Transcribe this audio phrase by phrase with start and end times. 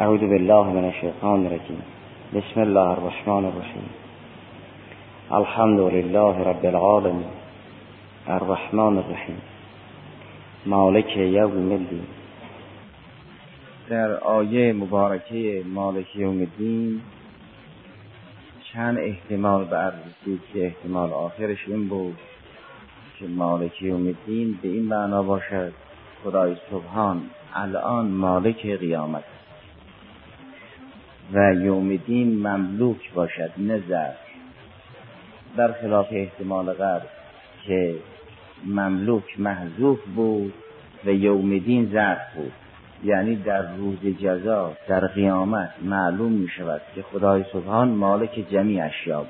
[0.00, 1.82] اعوذ بالله من الشیطان الرجیم
[2.34, 3.88] بسم الله الرحمن الرحیم
[5.30, 7.24] الحمد لله رب العالمین
[8.26, 9.42] الرحمن الرحیم
[10.66, 12.06] مالک یوم الدین.
[13.88, 17.00] در آیه مبارکه مالک یوم الدین
[18.72, 19.92] چند احتمال به
[20.52, 22.18] که احتمال آخرش این بود
[23.18, 25.72] که مالک یوم الدین به این معنا باشد.
[26.24, 27.22] خدای سبحان
[27.54, 29.39] الان مالک قیامت.
[31.32, 33.82] و یوم دین مملوک باشد نه
[35.56, 37.06] در خلاف احتمال غرب
[37.66, 37.94] که
[38.66, 40.54] مملوک محذوف بود
[41.06, 42.52] و یوم دین ظرف بود.
[43.04, 49.24] یعنی در روز جزا در قیامت معلوم می شود که خدای سبحان مالک جمیع اشیاء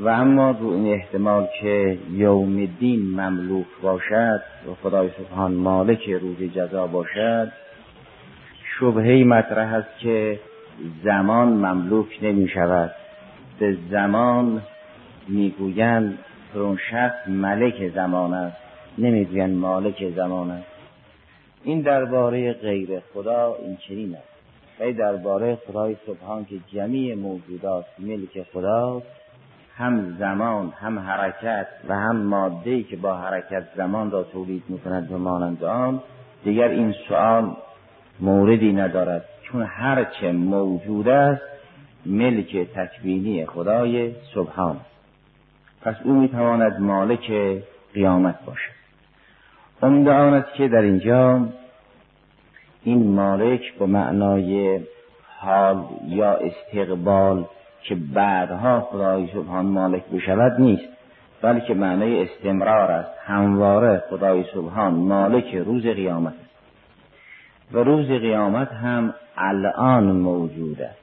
[0.00, 6.42] و اما رو این احتمال که یوم دین مملوک باشد و خدای سبحان مالک روز
[6.42, 7.52] جزا باشد
[8.80, 10.40] شبهی مطرح است که
[11.04, 12.90] زمان مملوک نمی شود.
[13.58, 14.62] به زمان
[15.28, 16.18] می‌گویند
[16.90, 18.56] شخص ملک زمان است
[18.98, 20.66] نمی‌گویند مالک زمان است.
[21.64, 24.28] این درباره غیر خدا این چنین است.
[24.80, 29.06] و درباره خدای سبحان که جمیع موجودات ملک خداست
[29.76, 35.18] هم زمان هم حرکت و هم ماده که با حرکت زمان را تولید می‌کند و
[35.18, 36.02] مانند آن
[36.44, 37.56] دیگر این سوال
[38.20, 39.24] موردی ندارد.
[39.52, 41.42] چون هرچه موجود است
[42.06, 44.76] ملک تکوینی خدای سبحان
[45.82, 47.32] پس او می‌تواند مالک
[47.94, 48.78] قیامت باشد.
[49.82, 51.48] عمده آن است که در اینجا
[52.84, 54.80] این مالک به معنای
[55.38, 57.44] حال یا استقبال
[57.82, 60.88] که بعدها خدای سبحان مالک بشود نیست
[61.42, 66.47] بلکه معنای استمرار است همواره خدای سبحان مالک روز قیامت
[67.72, 70.98] و روز قیامت هم الان موجود است.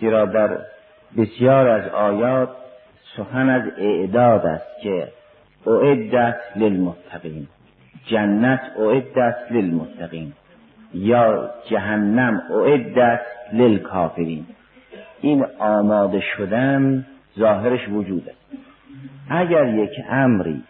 [0.00, 0.58] زیرا در
[1.16, 2.48] بسیار از آیات
[3.16, 5.08] سخن از اعداد است که
[5.66, 7.46] اعدت للمتقین
[8.06, 10.32] جنت اعدت للمتقین
[10.94, 13.20] یا جهنم اعدت
[13.52, 14.46] للکافرین.
[15.20, 17.06] این آماده شدن
[17.38, 18.62] ظاهرش وجود است.
[19.30, 20.62] اگر یک امری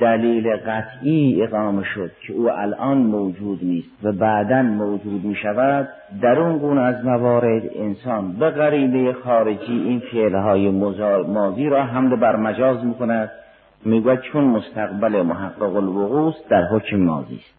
[0.00, 5.88] دلیل قطعی اقامه شد که او الان موجود نیست و بعدا موجود می شود
[6.22, 10.70] در اون گونه از موارد انسان به غریبه خارجی این فعلهای
[11.26, 13.30] ماضی را حمل بر مجاز می کند
[13.84, 17.58] می‌گوید چون مستقبل محقق الوقوع در حکم ماضی است.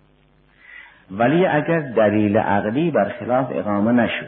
[1.11, 4.27] ولی اگر دلیل عقلی برخلاف اقامه نشد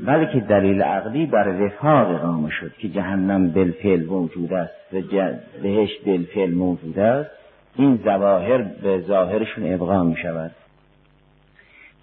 [0.00, 5.00] بلکه دلیل عقلی بر وفاق اقامه شد که جهنم بالفعل موجود است و
[5.62, 7.30] بهشت بالفعل موجود است.
[7.76, 10.50] این ظواهر به ظاهرشون ابقا می شود.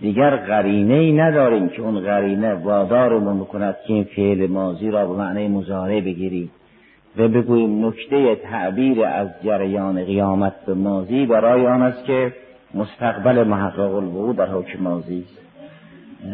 [0.01, 5.13] دیگر قرینه ای نداریم که اون قرینه وادارمون بکند که این فعل ماضی را به
[5.13, 6.51] معنی مزاره بگیریم
[7.17, 12.33] و بگوییم نکته تعبیر از جریان قیامت به ماضی برای آن است که
[12.73, 15.41] مستقبل محقق الوقوع در حکم ماضی است.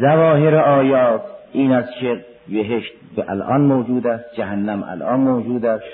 [0.00, 1.22] ظواهر آیات
[1.52, 5.84] این است که بهشت به الان موجود است جهنم الان موجود است.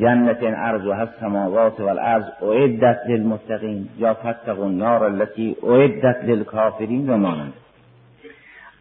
[0.00, 7.10] جنت عرض و هست سماوات و الارض اعدت للمتقین یا فتق النار التي اعدت للکافرین
[7.10, 7.52] و مانند.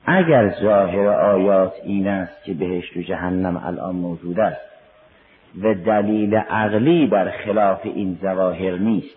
[0.05, 4.61] اگر ظاهر آیات این است که بهشت و جهنم الان موجود است
[5.61, 9.15] و دلیل عقلی بر خلاف این ظواهر نیست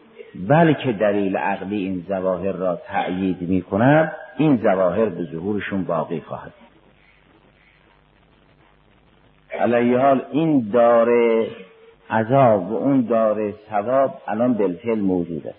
[0.49, 6.53] بلکه دلیل عقلی این ظواهر را تأیید می کند این ظواهر به ظهورشون باقی خواهد
[9.58, 11.46] علیه حال این داره
[12.10, 15.58] عذاب و اون داره ثواب الان بالفعل موجود است.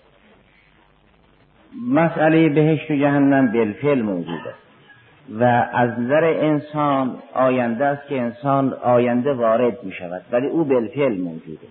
[1.88, 4.70] مسئله بهشت و جهنم بالفعل موجود است.
[5.40, 11.20] و از نظر انسان آینده است که انسان آینده وارد می شود ولی او بالفعل
[11.20, 11.66] موجوده.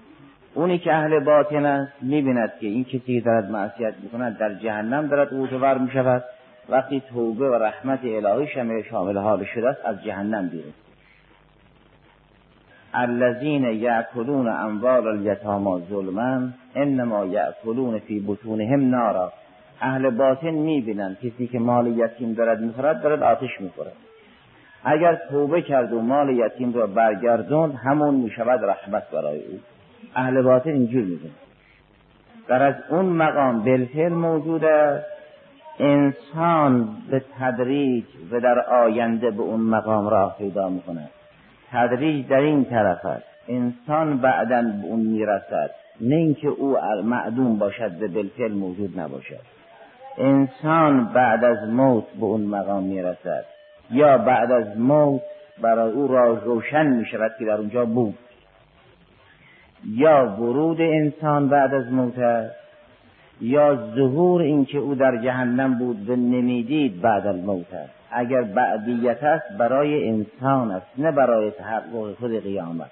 [0.53, 5.33] اونی که اهل باطن است می‌بیند که این کسی دارد معصیت می‌کند در جهنم دارد
[5.33, 6.23] اوتور می شود.
[6.69, 10.73] وقتی توبه و رحمت الهی شامل حال شده است از جهنم بیرون.
[12.93, 19.31] الذین یأکلون اموال الیتاما ظلما انما یأکلون فی بطونهم نارا.
[19.81, 23.91] اهل باطن می‌بینند کسی که مال یتیم دارد می‌خورد دارد آتش می‌خورد.
[24.83, 29.59] اگر توبه کرد و مال یتیم را برگردوند همون می‌شود رحمت برای او.
[30.15, 31.35] اهل باطن اینجور می‌بینند
[32.47, 35.05] در از اون مقام بالفعل موجود است.
[35.79, 41.09] انسان به تدریج و در آینده به اون مقام راه پیدا می‌کند.
[41.71, 43.25] تدریج در این طرف است.
[43.47, 45.71] انسان بعدا به اون می‌رسد.
[46.01, 49.41] نه اینکه او معدوم باشد و بالفعل موجود نباشد.
[50.17, 53.45] انسان بعد از موت به اون مقام می‌رسد.
[53.91, 55.21] یا بعد از موت
[55.61, 58.17] برای او را روشن می شود که در اونجا بود.
[59.85, 62.55] یا ورود انسان بعد از موت است
[63.41, 67.98] یا ظهور اینکه او در جهنم بود و نمی‌دید بعد الموت است.
[68.11, 72.91] اگر بعدیت است برای انسان است نه برای تحقق خود قیامت.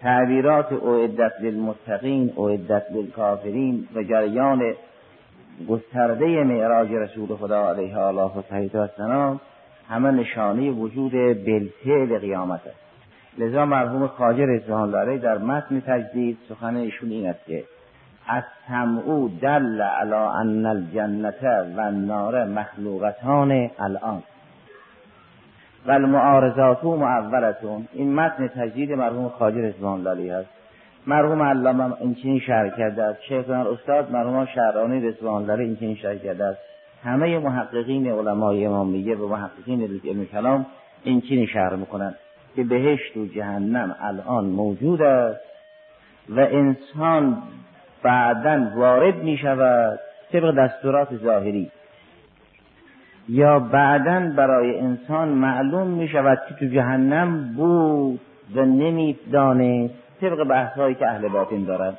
[0.00, 4.74] تعبیرات اعدت للمتقین اعدت للکافرین و جریان
[5.68, 9.36] گسترده معراج رسول خدا علیه آله و صحیح و
[9.88, 11.12] همه نشانه وجود
[11.46, 12.88] بلفعل قیامت است.
[13.38, 17.64] لذا مرحوم خاجر رضوان در متن تجدید سخن ایشون این است که
[18.28, 21.42] از سمعو دل علی ان الجنت
[21.76, 24.22] و النار مخلوقتان الان.
[25.86, 30.48] و المعارضات معولتون این متن تجدید مرحوم خاجر رضوان لالی هست.
[31.06, 33.22] مرحوم علامه این شرح کرده است.
[33.22, 36.58] شیخ استاد مرحوم شهرانی رضوان لالی این چنین شرح کرده است.
[37.04, 40.66] همه محققین علمای امامیه و محققین علم کلام
[41.04, 42.14] این چنین شرح می‌کنند.
[42.56, 45.40] که بهشت و جهنم الان موجود است
[46.28, 47.42] و انسان
[48.02, 49.98] بعدا وارد می شود
[50.32, 51.70] طبق دستورات ظاهری.
[53.28, 58.20] یا بعدا برای انسان معلوم می شود که تو جهنم بود
[58.54, 59.94] و نمی‌دانست.
[60.20, 61.98] طبق بحث که اهل باطن دارد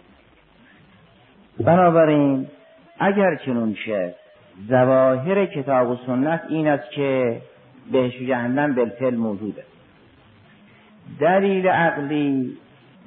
[1.59, 2.47] بنابراین
[2.99, 4.15] اگر چنون شه
[4.67, 7.41] زواهر کتاب و سنت این است که
[7.91, 9.69] بهش جهنم بالفعل موجود است
[11.19, 12.57] دلیل عقلی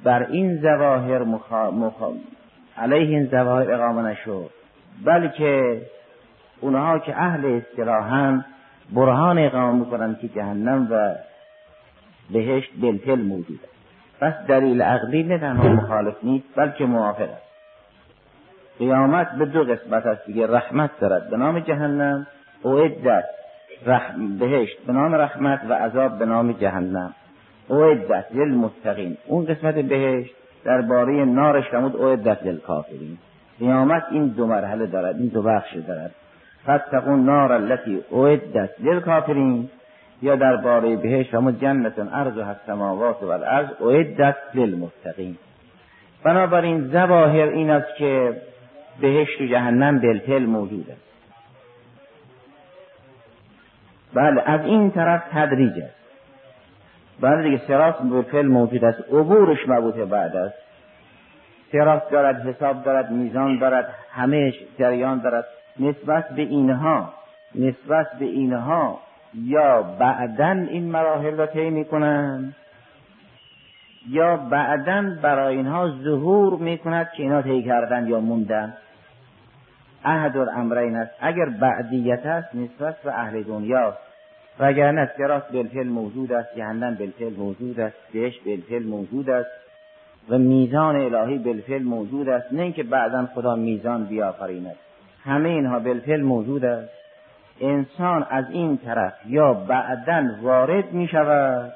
[0.03, 1.71] بر این زواهر مخا...
[1.71, 2.11] مخا...
[2.77, 4.49] علیه این زواهر اقامه نشد.
[5.05, 5.81] بلکه
[6.61, 8.41] اونها که اهل اصطلاحا
[8.91, 11.15] برهان اقامه می‌کنند که جهنم و
[12.33, 13.73] بهشت بالفعل موجود است.
[14.19, 17.53] پس دلیل عقلی نه تنها مخالف نیست بلکه موافق است.
[18.79, 22.27] قیامت به دو قسمت است دیگه رحمت دارد به نام جهنم
[22.65, 23.25] اعدت
[23.85, 27.13] رحم بهشت به نام رحمت و عذاب به نام جهنم.
[27.69, 29.17] اعدت للمتقین.
[29.27, 30.35] اون قسمت بهشت
[30.65, 33.17] درباره نارش فرمود اعدت للکافرین
[33.59, 36.11] قیامت این دو مرحله دارد این دو بخش دارد.
[36.63, 39.69] فتقون نار التي اعدت للکافرین.
[40.21, 45.37] یا درباره بهشت فرمود جنت ارض السماوات و الارض اعدت للمتقین.
[46.23, 48.41] بنابراین زواهر این است که
[49.01, 51.01] بهشت و جهنم بالفعل موجود است.
[54.13, 56.02] بله از این طرف تدریج است.
[57.21, 58.99] بله دیگه سراس بالفعل موجود است.
[59.11, 60.55] عبورش مربوط بعد است.
[61.71, 65.45] سراس دارد حساب دارد میزان دارد همه جریان دارد.
[65.79, 67.13] نسبت به اینها
[67.55, 68.99] نسبت به اینها
[69.33, 72.55] یا بعدا این مراحل را طی می‌کنند
[74.09, 78.73] یا بعدا برای اینها ظهور می‌کند که اینها طی کردن یا موندن
[80.05, 81.11] احد الامرین است.
[81.19, 83.97] اگر بعدیت است نسبت به اهل دنیا
[84.59, 89.49] وگرنه سراس بالفعل موجود است جهنم بالفعل موجود است بهش بالفعل موجود است
[90.29, 92.53] و میزان الهی بالفعل موجود است.
[92.53, 94.75] نه اینکه بعدا خدا میزان بیافریند.
[95.23, 96.89] همه اینها بالفعل موجود است.
[97.61, 101.73] انسان از این طرف یا بعدا وارد می شود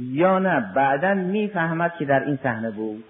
[0.00, 3.04] یا نه بعدا می‌فهمد که در این صحنه بود.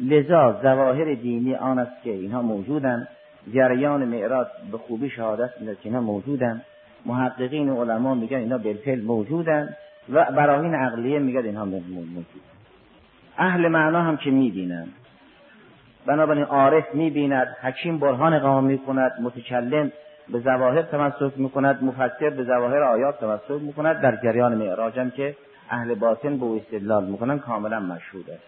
[0.00, 3.08] لذا ظواهر دینی آن است که اینها موجودند.
[3.54, 6.62] جریان معراج به خوبی شهادت میده که اینها موجودند.
[7.04, 9.76] محققین و علما میگن اینا بالفعل موجودند
[10.12, 12.26] و براهین عقلیه میگن اینها موجود.
[13.38, 14.92] اهل معنا هم که می‌بینند
[16.06, 19.92] بنابراین عارف می‌بیند حکیم برهان اقامه می‌کند متکلم
[20.28, 24.00] به ظواهر تمسک می‌کند مفسر به ظواهر آیات تمسک می‌کند.
[24.00, 25.36] در جریان معراج هم که
[25.70, 28.42] اهل باطن به استدلال می‌کنن کاملا مشهود است.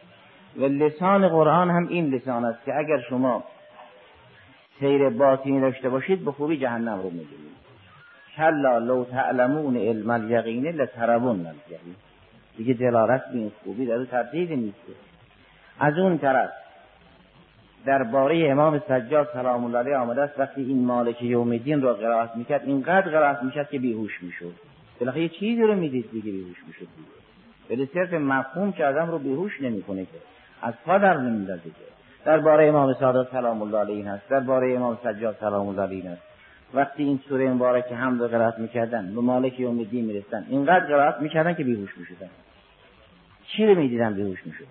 [0.57, 3.45] و لسان قرآن هم این لسان است که اگر شما
[4.81, 7.58] سیر باطنی داشته باشید به خوبی جهنم رو می‌گیرید
[8.38, 11.97] کلا لو تعلمون علم الیقین لتربون الجحیم
[12.57, 14.78] دیگه دلالت به این خوبی در تردید نیست.
[15.80, 16.50] از اون طرف
[17.87, 22.37] درباره امام سجاد سلام الله علیه آمده است وقتی این مالک یوم الدین را قرائت
[22.37, 24.54] می‌کرد اینقدر قرائت می‌کرد که بیهوش می‌شد.
[25.00, 27.09] بالاخره یه چیزی رو می‌دید دیگه بیهوش می‌شد دیگه.
[27.71, 30.18] ولی صرف مفهوم که آدم رو بیهوش نمی‌کنه که.
[30.62, 31.71] از پا در نمیندازه که.
[32.25, 36.27] درباره امام صادق سلام الله علیه هست درباره امام سجاد سلام الله علیه هست.
[36.75, 41.20] وقتی این سوره مبارکه هم رو قرائت می‌کردن به مالک یوم الدین می‌رسن اینقدر قرائت
[41.20, 42.30] می‌کردن که بیهوش می‌شدن.
[43.46, 44.66] چی رو می‌دیدن بیهوش می‌شدن؟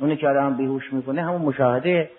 [0.00, 2.10] اونی که آدم بیهوش می‌کنه همون مشاهده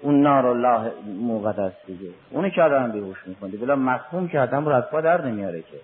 [0.00, 2.10] اون نار الله موقت است دیگه.
[2.30, 3.56] اونی که آدم بیهوش می‌کنه.
[3.56, 5.80] بلا مفهوم که آدم رو از پا در نمیاره که.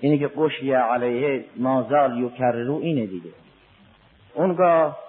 [0.00, 3.30] اینی که قشی علیه مازال یو رو اینه دیگه.
[4.34, 5.05] اونگاه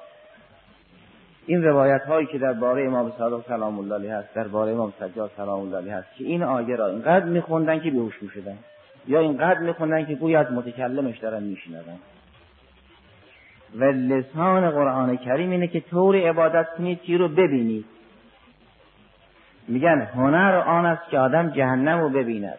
[1.47, 4.93] این روایت هایی که در باره امام صادق سلام الله علیه هست در باره امام
[4.99, 8.57] سجاد سلام الله علیه هست که این آیه را اینقدر میخوندن که بیهوش شدن
[9.07, 11.81] یا اینقدر میخوندن که گویا از متکلمش دارن میشنون.
[13.75, 17.85] و لسان قرآن کریم اینه که طور عبادت کنید چی رو ببینید.
[19.67, 22.57] میگن هنر آن است که آدم جهنم رو ببیند.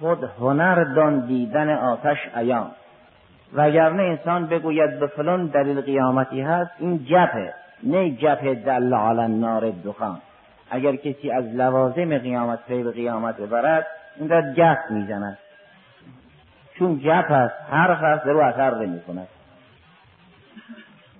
[0.00, 2.70] خود هنر دان دیدن آتش ایام.
[3.54, 9.70] وگرنه انسان بگوید به فلان دلیل قیامتی هست این جپه نه جپه دل علی نار
[9.70, 10.20] دخان.
[10.70, 15.38] اگر کسی از لوازم قیامت پی به قیامت ببرد این را گپ می‌زند.
[16.78, 19.28] چون جپ است حرف است رو اثر نمی کند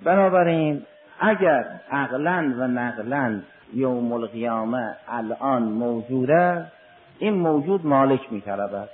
[0.05, 0.83] بنابراین
[1.21, 3.41] اگر عقلا و نقلا
[3.75, 6.73] یوم القیامه الان موجود است
[7.19, 8.89] این موجود مالک میطلبد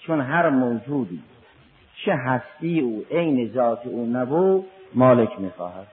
[0.00, 1.22] چون هر موجودی
[2.04, 5.86] چه هستی او عین ذات او نبود مالک می‌خواهد.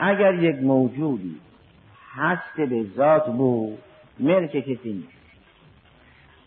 [0.00, 1.40] اگر یک موجودی
[2.14, 3.78] هست به ذات بود
[4.20, 5.20] ملک کسی نیست.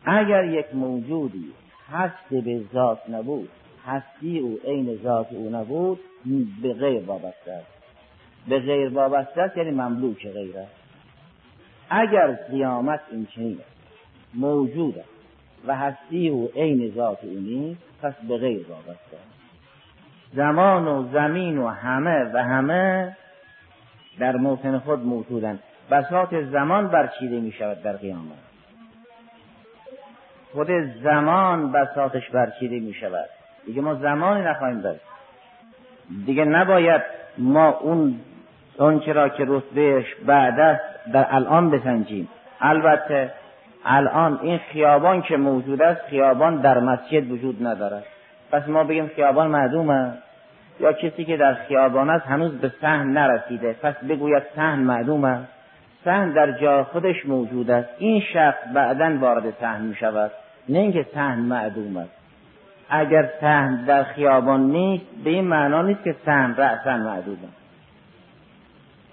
[0.06, 1.54] اگر یک موجودی
[1.92, 3.50] هست به ذات نبود
[3.86, 6.00] هستی او عین ذات او نبود
[6.62, 7.74] به غیر وابسته است.
[8.48, 10.76] به غیر وابسته است یعنی مملوک غیر است.
[11.90, 13.60] اگر قیامت این چنین
[14.34, 15.10] موجود است
[15.68, 19.34] و هستی او عین ذات او نیست پس به غیر وابسته است.
[20.36, 23.18] زمان و زمین و همه و همه
[24.20, 25.60] در موطن خود موجودند
[25.92, 28.44] بساط زمان برچیده می شود در قیامت.
[30.54, 30.68] خود
[31.04, 33.30] زمان بساطش برچیده می شود
[33.66, 35.02] دیگه ما زمانی نخواهیم داشت.
[36.26, 37.02] دیگه نباید
[37.38, 38.20] ما اون
[38.78, 42.30] آنچه را که رتبهش بعد است در الان بسنجیم.
[42.62, 43.32] البته
[43.86, 48.04] الان این خیابان که موجود است خیابان در مسجد وجود ندارد.
[48.52, 50.14] پس ما بگیم خیابان معدومه
[50.80, 53.76] یا کسی که در خیابان است هنوز به سهم نرسیده.
[53.82, 55.40] پس بگوید سهم معدومه
[56.04, 57.90] سهم در جا خودش موجود است.
[57.98, 60.32] این شخص بعدا وارد سهم می شود.
[60.70, 62.12] نه اینکه سهم معدوم است.
[62.90, 67.64] اگر سهم در خیابان نیست به این معنا نیست که سهم رأسا معدوم است.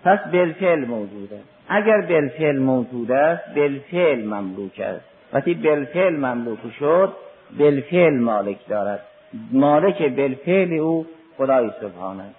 [0.05, 5.05] پس بالفعل موجود است اگر بالفعل موجود است بالفعل مملوک است.
[5.33, 7.13] وقتی بالفعل مملوک شد
[7.59, 9.01] بالفعل مالک دارد.
[9.53, 11.07] مالک بالفعل او
[11.41, 12.35] خدای سبحان است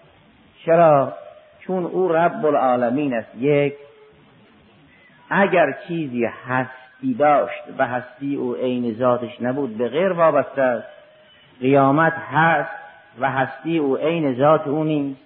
[0.65, 1.13] چرا؟
[1.59, 3.35] چون او رب العالمین است.
[3.35, 3.73] یک
[5.29, 10.87] اگر چیزی هستی داشت و هستی او عین ذاتش نبود به غیر وابسته است.
[11.61, 12.71] قیامت هست
[13.19, 15.21] و هستی او عین ذات او نیست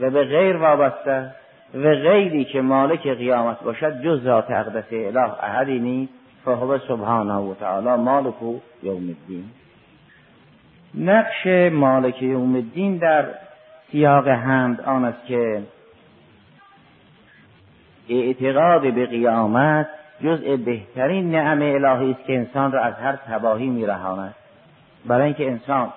[0.00, 1.30] و به غیر وابسته
[1.74, 6.12] و غیری که مالک قیامت باشد جز ذات اقدس اله احدی نیست
[6.44, 8.42] فهو سبحانه و تعالی مالک
[8.82, 9.44] یوم الدین.
[10.94, 13.26] نقش مالک یوم الدین در
[13.92, 15.62] سیاق حمد آن است که
[18.08, 19.88] اعتقاد به قیامت
[20.24, 24.34] جزء بهترین نعم الهی است که انسان را از هر تباهی میرهاند.
[25.06, 25.92] برای اینکه انسان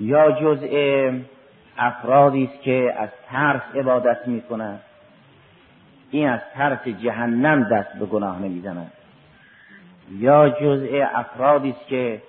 [0.00, 1.10] یا جزء
[1.78, 4.42] افرادی است که از ترس عبادت می
[6.10, 8.92] این از ترس جهنم دست به گناه نمی‌زند
[10.18, 12.22] یا جزء افرادی است که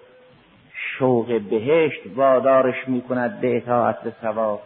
[0.99, 4.61] شوق بهشت وادارش می کند به اطاعت به ثواب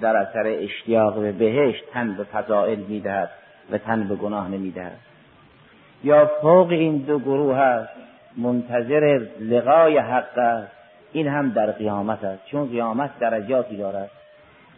[0.00, 3.30] در اثر اشتیاق به بهشت تن به فضائل می‌دهد
[3.72, 4.98] و تن به گناه نمی‌دهد.
[6.04, 7.92] یا فوق این دو گروه است
[8.36, 10.72] منتظر لقای حق است.
[11.12, 14.10] این هم در قیامت است چون قیامت درجاتی دارد.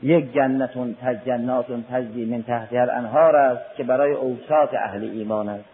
[0.03, 5.65] یک جنتون تج جناتون تجری من تحت الانهار است که برای اوساط اهل ایمان است.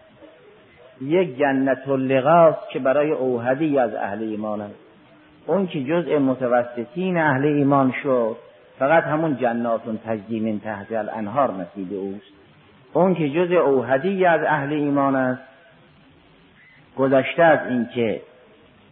[1.01, 4.84] یک جنت لقاست که برای اوهدی از اهل ایمان است.
[5.47, 8.35] اون که جزء متوسطین اهل ایمان شد
[8.79, 12.33] فقط همون جناتون تجری من تحت الانهار نصیب اوست.
[12.93, 15.41] اون که جزء اوهدی از اهل ایمان است.
[16.97, 18.21] گذشته از اینکه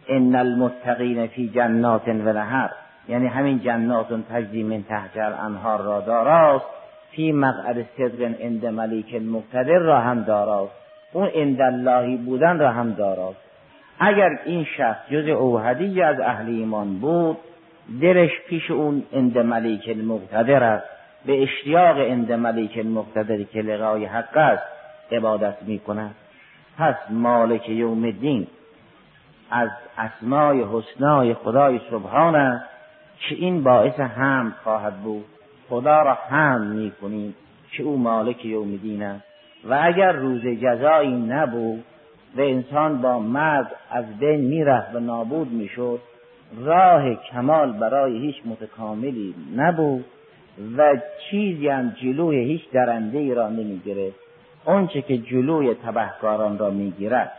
[0.08, 2.70] ان المتقین فی جنات و نهر
[3.08, 6.66] یعنی همین جنات تجری من تحت الانهار را داراست
[7.10, 10.72] فی مقعد صدق عند ملیک مقتدر را هم داراست.
[11.12, 13.43] اون عند اللهی بودن را هم داراست.
[13.98, 17.36] اگر این شخص جز اوهدی از اهل ایمان بود
[18.00, 20.86] دلش پیش اون عند ملیک المقتدر است.
[21.26, 24.62] به اشتیاق عند ملیک المقتدر که لقای حق است
[25.12, 26.14] عبادت می کند
[26.78, 28.46] پس مالک یوم الدین
[29.50, 32.64] از اسمای حسنای خدای سبحان است
[33.18, 35.24] که این باعث هم خواهد بود.
[35.68, 37.34] خدا را هم می کنیم
[37.72, 39.24] که او مالک یوم دین است.
[39.64, 41.84] و اگر روز جزایی نبود
[42.36, 46.00] و انسان با مرد از بین می‌رفت و نابود می‌شد
[46.64, 50.04] راه کمال برای هیچ متکاملی نبود
[50.76, 50.96] و
[51.30, 54.12] چیزی هم جلوی هیچ درنده ای را نمی‌گیره
[54.64, 57.32] آنچه که جلوی تبهکاران را می‌گیرد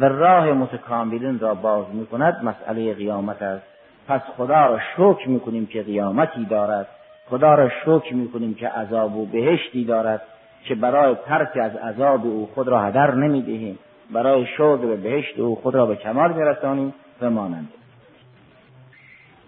[0.00, 3.62] و راه متکاملین را باز می‌کند مسئله قیامت است.
[4.08, 6.86] پس خدا را شکر می‌کنیم که قیامتی دارد.
[7.30, 10.22] خدا را شکر می‌کنیم که عذاب و بهشتی دارد
[10.64, 13.78] که برای ترک از عذاب او خود را هدر نمی‌دهیم.
[14.12, 17.68] برای شکر به بهشت او خود را به کمال میرسانیم و مانند.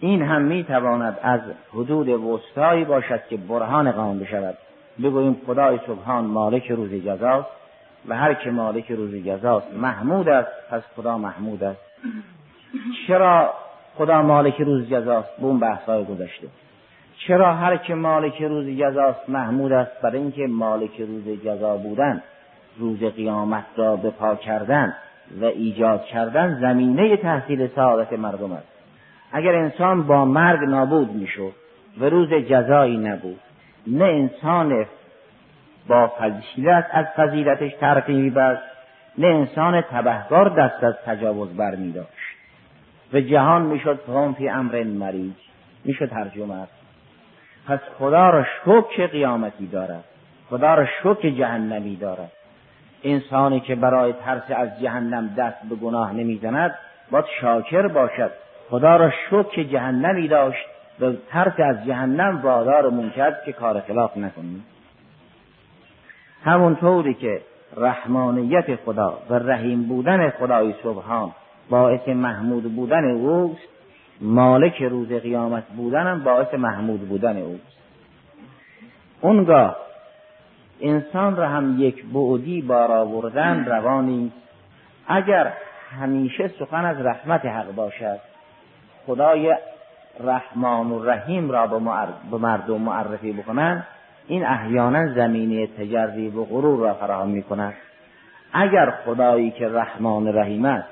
[0.01, 1.41] این هم می‌تواند از
[1.75, 4.59] حدود وسطایی باشد که برهان قام بشود.
[5.03, 7.49] بگوییم خدای سبحان مالک روز جزاست
[8.09, 11.81] و هر که مالک روز جزاست محمود است پس خدا محمود است.
[13.07, 13.51] چرا
[13.97, 16.49] خدا مالک روز جزاست؟ به اون بحثای گذشته.
[17.27, 22.23] چرا هر که مالک روز جزاست محمود است؟ برای اینکه مالک روز جزا بودن.
[22.81, 24.95] روز قیامت را به پا کردن
[25.41, 28.69] و ایجاد کردن زمینه تحصیل سعادت مردم است.
[29.33, 31.53] اگر انسان با مرگ نابود می‌شد
[32.01, 33.41] و روز جزایی نبود
[33.87, 34.87] نه انسان
[35.89, 38.63] با فضیلت از فضیلتش ترقی میبست
[39.19, 42.37] نه انسان تبهکار دست از تجاوز بر می داشت
[43.13, 45.33] و جهان می‌شد فهم فی امر مریض
[45.85, 46.73] می‌شد ترجمه است.
[47.69, 50.05] پس خدا را شکر قیامتی دارد.
[50.51, 52.33] خدا را شکر جهنمی دارد.
[53.05, 56.75] انسانی که برای ترس از جهنم دست به گناه نمی‌زند
[57.11, 58.31] باید شاکر باشد.
[58.71, 60.67] خدا را شکر جهنمی داشت
[61.01, 64.65] و ترس از جهنم وادارمون کرد که کار خلاف نکنیم.
[66.45, 67.41] همونطوری که
[67.77, 71.33] رحمانیت خدا و رحیم بودن خدای سبحان
[71.71, 73.69] باعث محمود بودن اوست
[74.21, 77.77] مالک روز قیامت بودنم باعث محمود بودن اوست.
[79.21, 79.77] اونگاه
[80.81, 84.33] انسان را هم یک بعدی بار آوردن روانی.
[85.07, 85.53] اگر
[86.01, 88.19] همیشه سخن از رحمت حق باشد
[89.07, 89.55] خدای
[90.25, 91.67] رحمان و رحیم را
[92.31, 93.87] به مردم معرفی بکنند
[94.27, 97.75] این احیانا زمینه تجربی و غرور را فراهم می کند
[98.53, 100.89] اگر خدایی که رحمان رحیم است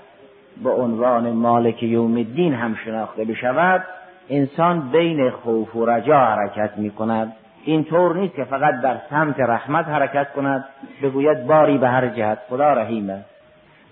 [0.62, 3.84] به عنوان مالک یوم الدین هم شناخته بشود
[4.30, 7.32] انسان بین خوف و رجا حرکت می کند
[7.64, 10.64] این طور نیست که فقط در سمت رحمت حرکت کند
[11.02, 13.28] بگوید باری به هر جهت خدا رحیم است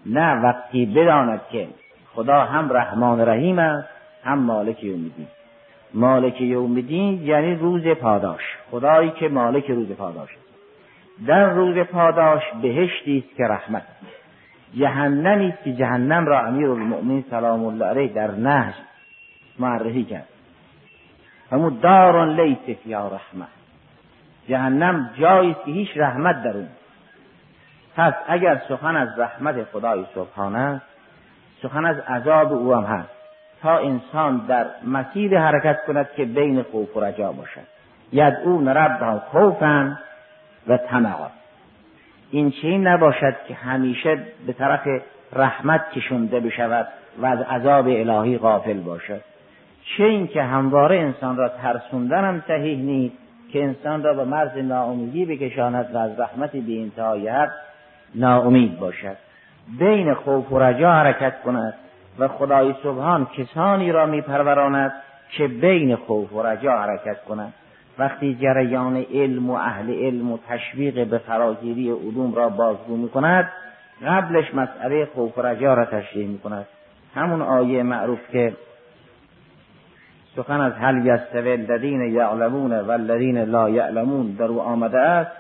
[0.07, 1.69] نه وقتی بداند که
[2.15, 3.89] خدا هم رحمان رحیم است
[4.25, 5.27] هم مالک یوم الدین.
[5.95, 8.43] مالک یوم الدین یعنی روز پاداش.
[8.71, 10.47] خدایی که مالک روز پاداش است.
[11.27, 13.83] در روز پاداش بهشتی است که رحمت
[14.75, 18.75] جهنمی است که جهنم را امیر المؤمنین سلام الله علیه در نهج
[19.59, 20.29] معرفی کرد.
[21.53, 23.56] همون دارون لیس فیا رحمت.
[24.49, 26.69] جهنم جایی است که هیچ رحمت در اون.
[27.97, 30.87] پس اگر سخن از رحمت خدای سبحانه است
[31.63, 33.09] سخن از عذاب او هم هست.
[33.63, 37.67] تا انسان در مسیر حرکت کند که بین خوف و رجا باشد.
[38.13, 39.99] یدعون ربها خوفا
[40.69, 41.29] و طمعا.
[42.31, 44.89] این چین نباشد که همیشه به طرف
[45.33, 49.21] رحمت کشونده بشود و از عذاب الهی غافل باشد.
[49.85, 53.26] چه این که همواره انسان را ترسوندن هم صحیح نیست.
[53.57, 57.51] که انسان را به مرز ناامیدی بکشاند و از رحمت بی انتهای حق
[58.15, 59.17] ناامید باشد.
[59.79, 61.75] بین خوف و رجا حرکت کند
[62.19, 64.93] و خدای سبحان کسانی را میپروراند
[65.31, 67.55] که بین خوف و رجا حرکت کنند
[67.99, 73.49] وقتی جریان علم و اهل علم و تشویق به فراگیری علوم را بازگو می کند
[74.07, 76.67] قبلش مسئله خوف و رجا را تشریح می کند
[77.15, 78.53] همون آیه معروف که
[80.37, 85.31] سخن از هل یستوی الذین یعلمون و الذین لا یعلمون در او آمده است.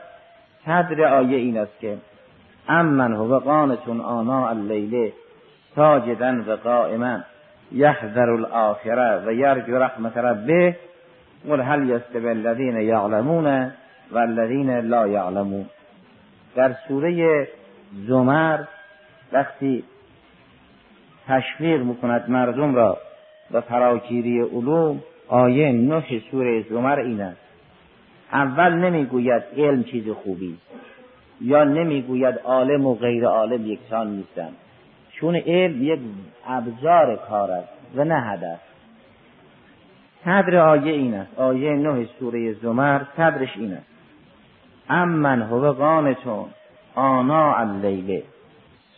[0.67, 1.97] صدر آیه این است که
[2.69, 5.13] امن هو قانتون آنا اللیله
[5.75, 7.21] ساجدا و قائما
[7.73, 10.77] یحذر الاخره و یرجو رحمت ربه
[11.49, 13.73] قل هل یستوی الذین یعلمون
[14.13, 15.67] و الذین لا یعلمون.
[16.57, 17.49] در سوره
[18.07, 18.59] زمر
[19.33, 19.85] وقتی
[21.29, 22.99] تشویق می‌کند مردم را
[23.51, 27.41] به فراگیری علوم آیه نه سوره زمر این است.
[28.33, 30.59] اول نمی‌گوید علم چیز خوبی
[31.41, 34.57] یا نمی‌گوید عالم و غیر عالم یکسان نیستند
[35.13, 36.01] چون علم یک
[36.47, 38.61] ابزار کار است و نه هدف.
[40.25, 41.39] صدر آیه این است.
[41.39, 43.87] آیه نه سوره زمر صدرش این است.
[44.89, 46.47] امن هو قانتون
[46.95, 48.23] آنا اللیل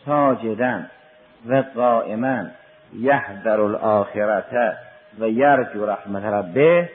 [0.06, 0.80] ساجدا
[1.46, 2.44] و قائما
[2.94, 4.77] یحذر الاخرته
[5.18, 6.88] و یرجو رحمت ربه.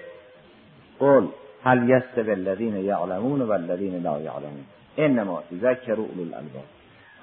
[0.99, 1.27] قل
[1.63, 4.65] هل یستوی الذین یعلمون و الذین لا یعلمون؟
[4.97, 6.63] انما تذکر اولو الالباب.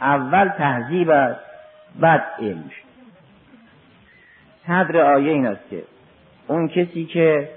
[0.01, 1.41] اول تهذیب است
[2.01, 2.91] بعد علم شد.
[4.67, 5.83] صدر آیه این است که
[6.47, 7.49] اون کسی که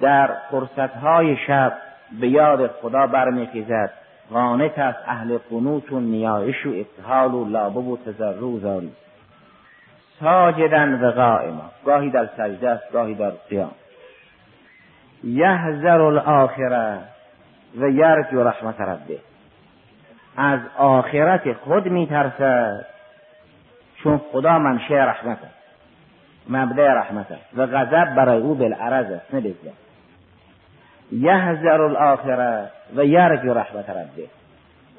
[0.00, 1.72] در فرصتهای شب
[2.20, 3.90] به یاد خدا برمیخیزد
[4.30, 8.92] قانت از اهل قنوت و نیایش و ابتحال و لابه و تضرع و زاری.
[10.20, 13.70] ساجدن و قائما گاهی در سجده است گاهی در قیام
[15.24, 16.98] یحذر الاخره
[17.76, 19.18] و یرجو رحمت ربه.
[20.36, 22.86] از آخرت خود میترسد
[24.02, 25.60] چون خدا منشه رحمت است
[26.48, 29.72] مبدع رحمت است و غضب برای او بالعرض است نه بگذار
[31.12, 34.28] یحذر الاخره و یرجو رحمت ربه.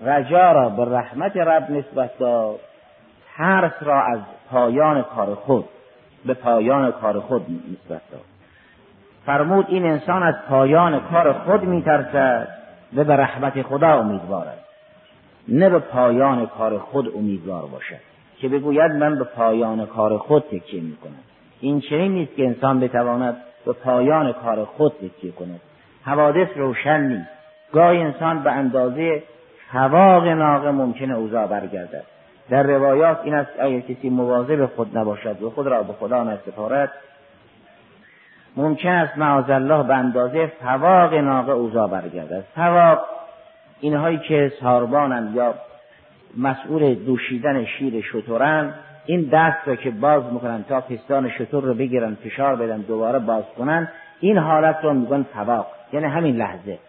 [0.03, 2.59] رجا را به رحمت رب نسبت داد.
[3.41, 4.19] ترس را از
[4.51, 5.65] پایان کار خود
[6.25, 8.21] به پایان کار خود نسبت داد.
[9.25, 12.47] فرمود این انسان از پایان کار خود میترسد
[12.95, 14.65] و به رحمت خدا امیدوار است.
[15.47, 17.99] نه به پایان کار خود امیدوار باشد
[18.37, 21.23] که بگوید من به پایان کار خود تکیه می‌کنم.
[21.61, 25.61] این چنین نیست که انسان بتواند به پایان کار خود تکیه کند.
[26.05, 27.29] حوادث روشن نیست.
[27.73, 29.23] گاهی انسان به اندازه
[29.69, 32.10] هواق ناقه ممکنه اوضاع برگردد.
[32.51, 36.91] در روایات این است اگر کسی مواظب خود نباشد و خود را به خدا نسپارد
[38.57, 42.43] ممکن است معاذ الله به اندازه فواق ناقه اوضاع برگردد.
[42.55, 43.05] فواق
[43.79, 45.53] اینهایی که ساربانند یا
[46.37, 48.73] مسئول دوشیدن شیر شطورن
[49.05, 53.43] این دست را که باز می‌کنن تا پستان شطور رو بگیرن فشار بدن دوباره باز
[53.57, 53.87] کنن
[54.19, 55.67] این حالت رو میگن فواق.
[55.93, 56.79] یعنی همین لحظه.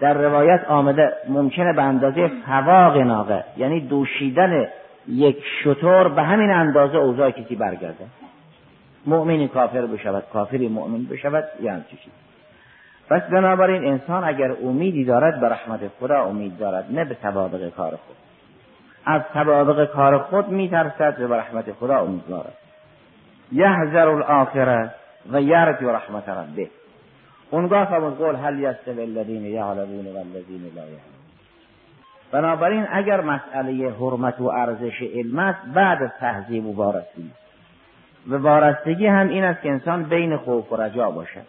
[0.00, 4.66] در روایت آمده ممکنه به اندازه فواق ناقه یعنی دوشیدن
[5.08, 8.04] یک شطور به همین اندازه اوضاع کسی برگرده.
[9.06, 12.12] مؤمنی کافر بشود کافری مؤمن بشود یه همچی چیز
[13.08, 17.90] پس بنابراین انسان اگر امیدی دارد به رحمت خدا امید دارد نه به سوابق کار
[17.90, 18.16] خود.
[19.04, 22.54] از سوابق کار خود میترسد و به رحمت خدا امید دارد.
[23.52, 24.90] یحذر الاخره
[25.32, 26.68] و یرجو رحمت ربه.
[27.54, 31.14] اونگاه فرمود قول هل یستوی الذین یعلمون والذین لا یعلمون.
[32.32, 37.30] بنابراین اگر مسئله حرمت و ارزش علم است بعد از تهذیب و وارستگی.
[38.28, 41.46] و وارستگی هم این است که انسان بین خوف و رجا باشد.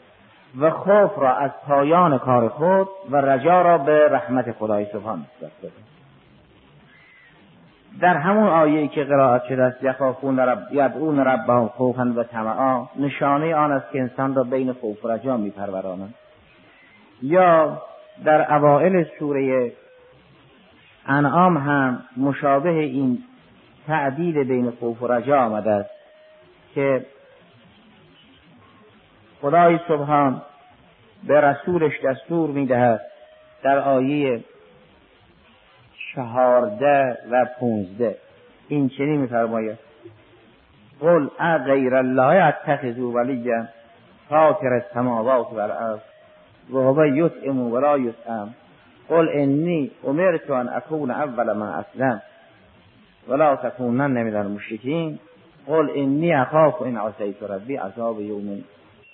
[0.60, 5.72] و خوف را از پایان کار خود و رجا را به رحمت خدای سبحان نسبت
[8.01, 13.55] در همون آیه که قرائت شده است یخافون رب یدعون ربهم خوفا و طمعا نشانه
[13.55, 16.13] آن است که انسان را بین خوف و رجا میپرورانند.
[17.21, 17.81] یا
[18.25, 19.71] در اوائل سوره
[21.08, 23.23] انعام هم مشابه این
[23.88, 25.89] تعدیل بین خوف و رجا آمده است
[26.75, 27.05] که
[29.41, 30.41] خدای سبحان
[31.27, 33.01] به رسولش دستور می‌دهد
[33.63, 34.43] در آیه
[36.15, 38.17] چهارده و پونزده.
[38.67, 39.78] این چنین میفرماید.
[40.99, 43.65] قل غیر الله اتخذوا ولیا
[44.30, 45.99] فاطر السماوات والارض
[46.71, 48.49] وهو یطعم ولا یطعم.
[49.10, 52.21] قل انی امرت ان اکون اول من اسلم.
[53.28, 55.19] ولا تکونن من المشرکین.
[55.67, 58.63] قل انی اخاف ان عصیت ربی عذاب یوم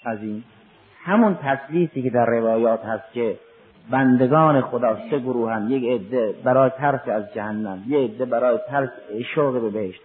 [0.06, 0.44] عظیم.
[1.04, 3.38] همون تسلیسی که در روایات هست که
[3.90, 5.72] بندگان خدا سه گروه هم.
[5.72, 8.90] یک عده برای ترس از جهنم یه عده برای ترس
[9.36, 10.02] شوق به بهشت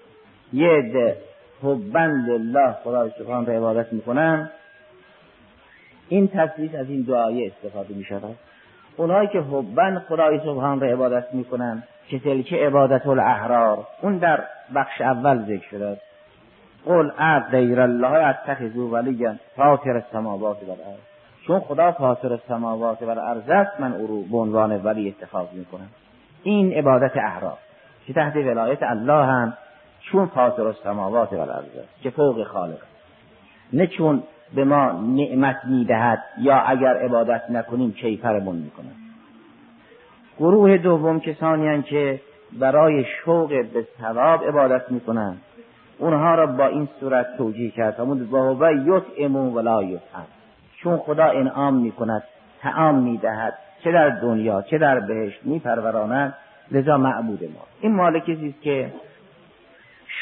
[0.52, 1.16] یه عده
[1.62, 4.50] حبند الله خدا سبحان را عبادت می‌کنن.
[6.08, 8.36] این تسلیس از این دعایه استفاده می شود
[8.96, 15.00] اونایی که حبن خدای سبحان را عبادت می‌کنن که تلکه عبادت الاحرار اون در بخش
[15.00, 16.00] اول ذکر شده.
[16.86, 21.15] قل اد غیر الله اتخذوا ولیا فاطر السماوات والارض.
[21.46, 25.88] چون خدا فاطر السماوات والارض است من او رو به عنوان ولی اتخاذ می‌کنم.
[26.42, 27.58] این عبادت احرار
[28.06, 29.52] که تحت ولایت الله هم؟
[30.00, 32.78] چون فاطر السماوات والارض است که فوق خالق
[33.72, 34.22] نه چون
[34.54, 38.90] به ما نعمت می‌دهد یا اگر عبادت نکنیم کیفرمون می‌کنه.
[40.38, 42.20] گروه دوم کسانی که
[42.60, 45.40] برای شوق به ثواب عبادت می‌کنند
[45.98, 48.00] اونها را با این صورت توجیه کرد.
[48.00, 50.26] همون با یطعم ولا یطعم.
[50.86, 52.22] چون خدا انعام می‌کند
[52.60, 56.34] تعام می‌دهد چه در دنیا چه در بهشت میپروراند
[56.70, 57.60] لذا معبود ما.
[57.80, 58.92] این مال کسی است که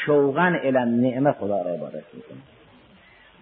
[0.05, 2.37] شوقا الان نعمه خدا را عبادت می‌کنه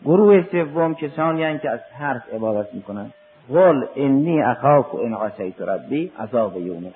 [0.05, 3.13] گروه سوم کسانی که از ترس عبادت می‌کنند.
[3.49, 6.93] قل انی اخاف و ان عصیت ربی عذاب یوم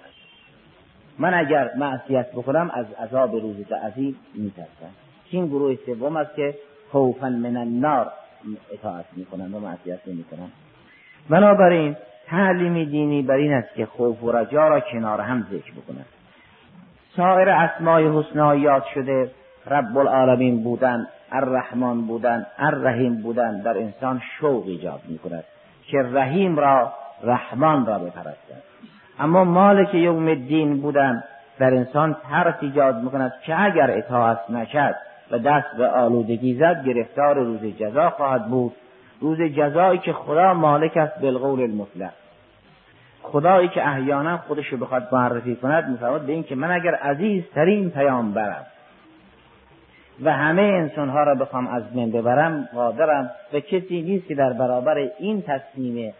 [1.19, 4.91] من اگر معصیت بکنم از عذاب روز عظیم میترسم.
[5.29, 6.55] این گروه سوم است که
[6.91, 8.11] خوفا من النار.
[8.71, 10.49] اطاعت می‌کنن و معصیت نمی‌کنن.
[11.29, 11.95] بنابراین
[12.27, 16.05] تعلیم دینی بر این است که خوف و رجا را کنار هم ذکر بکنند.
[17.15, 19.31] سایر اسمای حسنا یاد شده
[19.67, 25.43] رب العالمین بودن الرحمن بودن الرحیم بودن در انسان شوق ایجاد می کند
[25.87, 28.63] که رحیم را رحمان را بپرستد
[29.19, 31.23] اما مالک یوم الدین بودن
[31.59, 34.95] در انسان ترس ایجاد می کند که اگر اطاعت نکرد
[35.31, 38.73] و دست به آلودگی زد گرفتار روز جزا خواهد بود.
[39.21, 42.13] روز جزایی که خدا مالک است بالقول المطلق
[43.21, 47.89] خدایی که احیانا خودش رو بخواد معرفی کند میفرماد به این که من اگر عزیزترین
[47.89, 48.65] پیام برم
[50.23, 54.97] و همه انسانها را بخوام از من ببرم قادرم و کسی نیست که در برابر
[55.19, 56.13] این تصمیم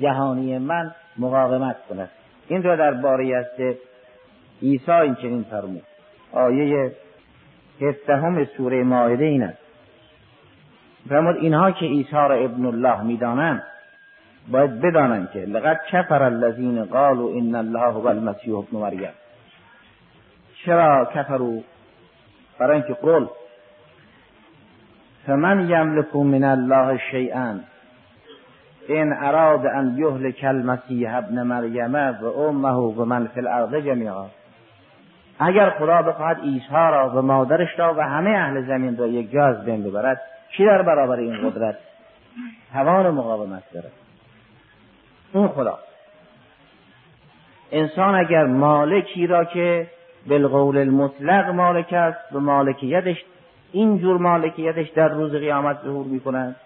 [0.00, 2.08] جهانی من مقاومت کند.
[2.48, 3.78] این را در باره است
[4.62, 5.82] عیسی این چنین فرمود.
[6.32, 6.92] آیه
[7.80, 9.58] هفدهم سوره ماعده این است.
[11.08, 13.62] فرمود اینها که عیسی را ابن الله می‌دانند
[14.48, 19.12] باید بدانند که لقد کفر الذین قالوا ان الله هو المسیح ابن مریم.
[20.64, 21.62] چرا کفرو
[22.58, 23.26] برای اینکه قول
[25.26, 27.60] فمن یملک من الله شیئا
[28.88, 34.26] این اراد ان یهلک المسیح ابن مریم و امه و من فی الارض جمیعا.
[35.40, 39.46] اگر خدا بخواهد عیسی را و مادرش را و همه اهل زمین را یک جا
[39.46, 40.20] از بین ببرد
[40.56, 41.76] کی در برابر این قدرت؟
[42.72, 43.92] توان مقاومت دارد.
[45.32, 45.78] اون خدا.
[47.72, 49.86] انسان اگر مالکی را که
[50.26, 53.24] بالقول المطلق مالک است و مالکیتش
[53.72, 56.56] اینجور مالکیتش در روز قیامت ظهور می کند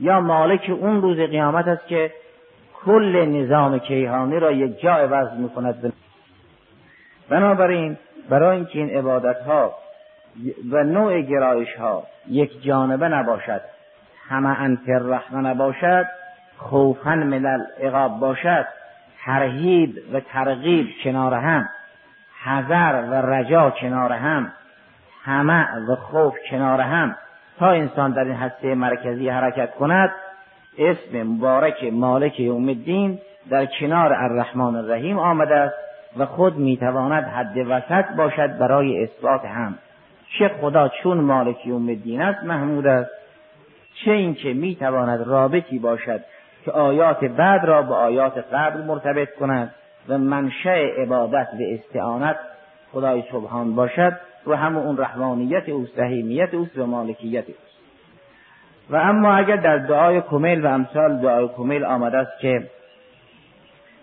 [0.00, 2.12] یا مالک اون روز قیامت است که
[2.84, 5.92] کل نظام کیهانی را یک جا عوض می کند
[7.28, 7.96] بنابراین
[8.28, 9.74] برای اینکه این عبادت ها
[10.70, 13.60] و نوع گرایش ها یک جانبه نباشد
[14.28, 16.06] همه انفر رحمه نباشد
[16.56, 18.66] خوفا ملل عقاب باشد
[19.24, 21.68] ترهیب و ترغیب کنار هم
[22.44, 24.52] حذر و رجا کنار هم
[25.24, 27.16] همه و خوف کنار هم
[27.58, 30.10] تا انسان در این هسته مرکزی حرکت کند
[30.78, 33.18] اسم مبارک مالک یوم الدین
[33.50, 35.85] در کنار الرحمن الرحیم آمده است.
[36.18, 39.78] و خود می‌تواند حد وسط باشد برای اثبات هم.
[40.38, 43.10] چه خدا چون مالک یوم الدین است محمود است.
[44.04, 46.20] چه اینکه می‌تواند رابطی باشد
[46.64, 49.74] که آیات بعد را به آیات قبل مرتبط کند
[50.08, 52.36] و منشأ عبادت و استعانت
[52.92, 54.12] خدای سبحان باشد
[54.46, 57.76] و همه اون رحمانیت او رحیمیت اوست و مالکیت اوست.
[58.90, 62.62] و اما اگر در دعای کمیل و امثال دعای کمیل آمده است که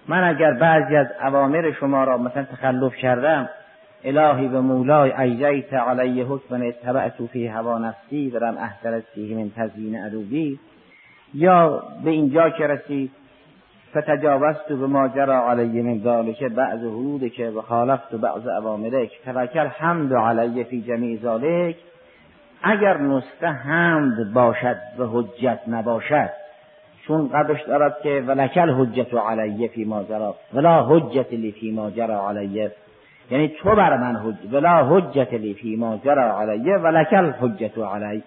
[0.07, 3.49] من اگر بعضی از اوامر شما را مثلا تخلف کردم
[4.03, 9.95] الهی و مولای ایجیت علی حکم اتبعت فی هوا نفسی ولم احترس فیه من تزیین
[9.95, 10.59] عدوبی
[11.33, 13.11] یا به اینجا که رسید
[13.95, 16.79] فتجاوزت به ما جرا علی من ذالک بعض
[17.35, 19.09] که و خالفت بعض اوامرک.
[19.25, 21.75] فلکل حمد علی فی جمیع ذالک
[22.63, 26.42] اگر نسخه حمد باشد و حجت نباشد
[27.07, 31.91] چون قبلش دارد که ولکل حجت علی فی ما جرا ولا حجت لی فی ما
[31.91, 32.69] جرا علی
[33.31, 38.23] یعنی تو بر من حج ولا حجت لی فی ما جرا علی ولکل حجت علی.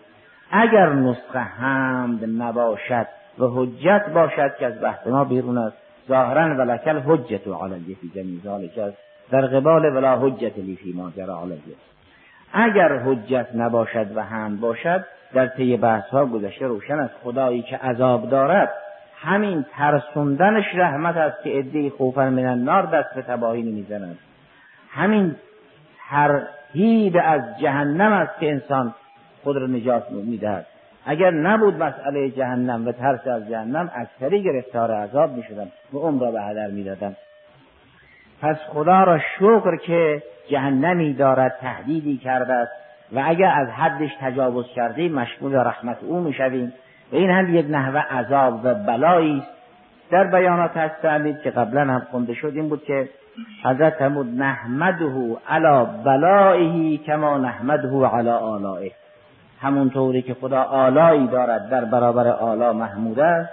[0.51, 3.07] اگر نسخه حمد نباشد
[3.39, 5.77] و حجت باشد که از بحث ما بیرون است
[6.09, 8.97] ظاهرا ولکل حجت علی فی جمیع ذالک است.
[9.31, 11.63] در قبال ولا حجت لی فی ما جرا علی
[12.53, 15.05] اگر حجت نباشد و حمد باشد
[15.37, 17.15] در طی بحث ها گذشته روشن است.
[17.25, 18.71] خدایی که عذاب دارد
[19.17, 24.19] همین ترسوندنش رحمت است که عده خوفن من النار دست به تباهی نمی‌زنند
[24.91, 25.37] همین
[26.11, 28.95] ترهیب از جهنم است که انسان
[29.45, 30.67] خود را نجات می‌دهد.
[31.07, 36.31] اگر نبود مسئله جهنم و ترس از جهنم اکثری گرفتار عذاب می‌شدن و عمر را
[36.31, 37.17] به هدر می‌دادن
[38.43, 42.86] پس خدا را شکر که جهنمی دارد تهدیدی کرده است.
[43.13, 46.73] و اگر از حدش تجاوز کردیم مشمول رحمت او می‌شویم.
[47.13, 49.57] و این هم یک نحوه عذاب و بلایی است.
[50.11, 51.03] در بیانات هست
[51.43, 53.09] که قبلا هم خونده شد این بود که
[53.65, 58.93] حضرت فرمود نحمده علی بلائه کما نحمده علی آلائه.
[59.61, 63.53] همونطوری که خدا آلایی دارد در برابر آلا محمود است.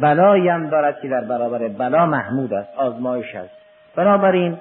[0.00, 2.68] بلایی هم دارد که در برابر بلا محمود است.
[2.76, 3.54] آزمایش است.
[3.96, 4.58] بنابراین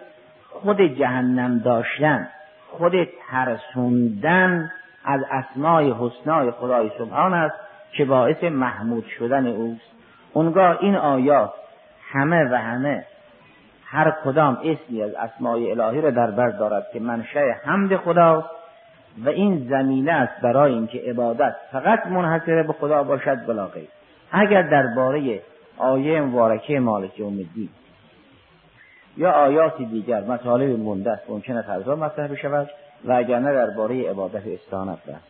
[0.50, 2.28] خود جهنم داشتن
[2.68, 2.94] خود
[3.30, 4.72] ترسوندن
[5.06, 7.56] از اسمای حسنای خدای سبحان است
[7.92, 9.92] که باعث محمود شدن اوست.
[10.34, 11.54] اونگاه این آیات
[12.12, 13.06] همه و همه
[13.86, 18.50] هر کدام اسمی از اسمای الهی را در بر دارد که منشأ حمد خداست
[19.26, 23.88] و این زمینه است برای اینکه عبادت فقط منحصر به خدا باشد بلا غیر
[24.32, 25.42] اگر درباره
[25.78, 27.70] آیه مبارکه مالک یوم الدین
[29.18, 32.70] یا آیاتی دیگر مطالب مونده است ممکن است مطرح بشود
[33.06, 35.22] و اگر نه درباره عبادت استانت بحث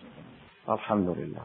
[0.68, 1.42] الحمدلله.